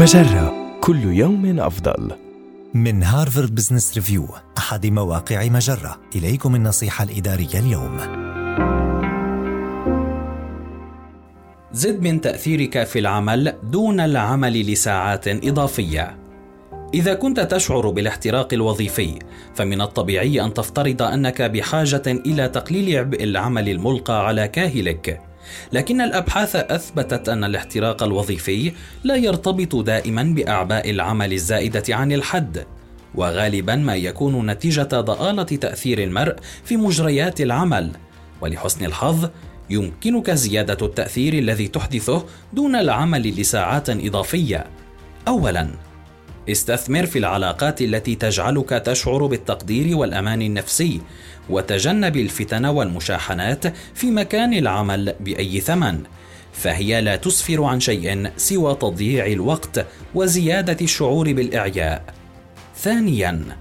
مجرة 0.00 0.78
كل 0.80 1.04
يوم 1.04 1.60
أفضل. 1.60 2.10
من 2.74 3.02
هارفارد 3.02 3.54
بزنس 3.54 3.94
ريفيو 3.94 4.28
أحد 4.58 4.86
مواقع 4.86 5.48
مجرة 5.48 6.00
إليكم 6.16 6.54
النصيحة 6.54 7.04
الإدارية 7.04 7.58
اليوم 7.58 7.98
زد 11.72 12.02
من 12.02 12.20
تأثيرك 12.20 12.84
في 12.84 12.98
العمل 12.98 13.54
دون 13.62 14.00
العمل 14.00 14.72
لساعات 14.72 15.28
إضافية. 15.28 16.18
إذا 16.94 17.14
كنت 17.14 17.40
تشعر 17.40 17.90
بالاحتراق 17.90 18.54
الوظيفي، 18.54 19.18
فمن 19.54 19.80
الطبيعي 19.80 20.44
أن 20.44 20.54
تفترض 20.54 21.02
أنك 21.02 21.42
بحاجة 21.42 22.02
إلى 22.06 22.48
تقليل 22.48 22.98
عبء 22.98 23.24
العمل 23.24 23.68
الملقى 23.68 24.26
على 24.26 24.48
كاهلك. 24.48 25.29
لكن 25.72 26.00
الأبحاث 26.00 26.56
أثبتت 26.56 27.28
أن 27.28 27.44
الاحتراق 27.44 28.02
الوظيفي 28.02 28.72
لا 29.04 29.16
يرتبط 29.16 29.76
دائما 29.76 30.22
بأعباء 30.22 30.90
العمل 30.90 31.32
الزائدة 31.32 31.84
عن 31.96 32.12
الحد 32.12 32.66
وغالبا 33.14 33.76
ما 33.76 33.96
يكون 33.96 34.50
نتيجة 34.50 34.82
ضآلة 34.82 35.42
تأثير 35.42 36.02
المرء 36.02 36.36
في 36.64 36.76
مجريات 36.76 37.40
العمل. 37.40 37.90
ولحسن 38.40 38.84
الحظ 38.84 39.28
يمكنك 39.70 40.30
زيادة 40.30 40.86
التأثير 40.86 41.34
الذي 41.34 41.68
تحدثه 41.68 42.24
دون 42.52 42.76
العمل 42.76 43.40
لساعات 43.40 43.90
إضافية. 43.90 44.66
اولا 45.28 45.68
استثمر 46.48 47.06
في 47.06 47.18
العلاقات 47.18 47.82
التي 47.82 48.14
تجعلك 48.14 48.70
تشعر 48.70 49.26
بالتقدير 49.26 49.96
والأمان 49.96 50.42
النفسي 50.42 51.00
وتجنب 51.50 52.16
الفتن 52.16 52.66
والمشاحنات 52.66 53.66
في 53.94 54.10
مكان 54.10 54.52
العمل 54.52 55.14
بأي 55.20 55.60
ثمن. 55.60 56.00
فهي 56.52 57.00
لا 57.00 57.16
تسفر 57.16 57.64
عن 57.64 57.80
شيء 57.80 58.30
سوى 58.36 58.74
تضييع 58.74 59.26
الوقت 59.26 59.86
وزيادة 60.14 60.76
الشعور 60.80 61.32
بالإعياء. 61.32 62.14
ثانيا 62.76 63.56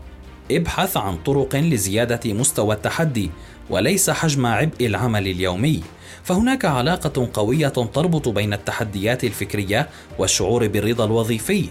ابحث 0.52 0.98
عن 0.98 1.18
طرق 1.18 1.56
لزيادة 1.56 2.34
مستوى 2.34 2.76
التحدي 2.76 3.30
وليس 3.70 4.10
حجم 4.10 4.46
عبء 4.46 4.86
العمل 4.86 5.28
اليومي. 5.28 5.84
فهناك 6.24 6.66
علاقة 6.66 7.30
قوية 7.34 7.68
تربط 7.68 8.30
بين 8.30 8.54
التحديات 8.54 9.24
الفكرية 9.24 9.90
والشعور 10.20 10.68
بالرضا 10.68 11.06
الوظيفي. 11.06 11.66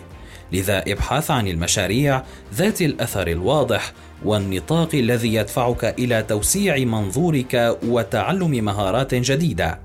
لذا 0.53 0.79
ابحث 0.79 1.31
عن 1.31 1.49
المشاريع 1.49 2.23
ذات 2.55 2.83
الأثر 2.83 3.29
الواضح 3.29 3.93
والنطاق 4.25 4.95
الذي 4.95 5.35
يدفعك 5.35 5.85
إلى 5.85 6.23
توسيع 6.23 6.79
منظورك 6.79 7.79
وتعلم 7.87 8.65
مهارات 8.65 9.15
جديدة. 9.15 9.81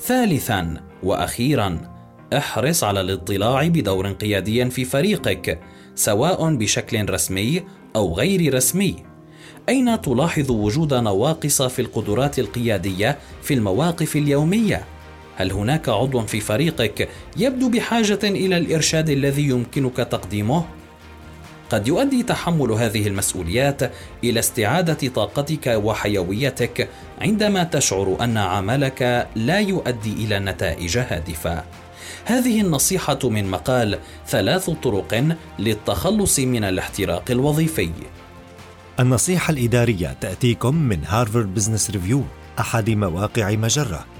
ثالثا 0.00 0.80
وأخيرا 1.02 1.80
احرص 2.36 2.84
على 2.84 3.00
الاطلاع 3.00 3.68
بدور 3.68 4.12
قيادي 4.12 4.70
في 4.70 4.84
فريقك 4.84 5.60
سواء 5.94 6.54
بشكل 6.54 7.10
رسمي 7.10 7.62
أو 7.96 8.14
غير 8.14 8.54
رسمي. 8.54 8.96
أين 9.68 10.00
تلاحظ 10.00 10.50
وجود 10.50 10.94
نواقص 10.94 11.62
في 11.62 11.82
القدرات 11.82 12.38
القيادية 12.38 13.18
في 13.42 13.54
المواقف 13.54 14.16
اليومية؟ 14.16 14.84
هل 15.40 15.52
هناك 15.52 15.88
عضو 15.88 16.20
في 16.20 16.40
فريقك 16.40 17.08
يبدو 17.36 17.68
بحاجة 17.68 18.18
إلى 18.24 18.56
الإرشاد 18.56 19.10
الذي 19.10 19.42
يمكنك 19.42 19.96
تقديمه؟ 19.96 20.64
قد 21.70 21.88
يؤدي 21.88 22.22
تحمل 22.22 22.72
هذه 22.72 23.06
المسؤوليات 23.06 23.82
إلى 24.24 24.40
استعادة 24.40 25.08
طاقتك 25.08 25.66
وحيويتك 25.66 26.88
عندما 27.20 27.64
تشعر 27.64 28.16
أن 28.20 28.36
عملك 28.36 29.28
لا 29.36 29.60
يؤدي 29.60 30.12
إلى 30.12 30.38
نتائج 30.38 30.98
هادفة. 30.98 31.64
هذه 32.24 32.60
النصيحة 32.60 33.18
من 33.24 33.50
مقال 33.50 33.98
ثلاث 34.26 34.70
طرق 34.70 35.36
للتخلص 35.58 36.38
من 36.38 36.64
الاحتراق 36.64 37.30
الوظيفي. 37.30 37.90
النصيحة 39.00 39.52
الإدارية 39.52 40.16
تأتيكم 40.20 40.74
من 40.74 41.04
هارفارد 41.06 41.54
بزنس 41.54 41.90
ريفيو 41.90 42.24
أحد 42.58 42.90
مواقع 42.90 43.50
مجرة. 43.50 44.19